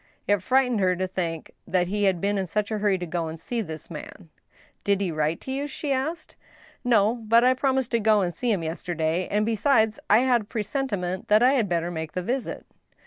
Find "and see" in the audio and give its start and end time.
3.27-3.61, 8.21-8.49